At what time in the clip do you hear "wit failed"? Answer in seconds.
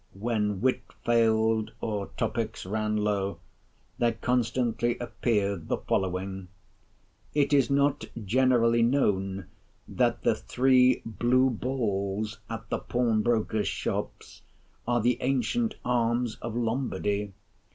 0.61-1.73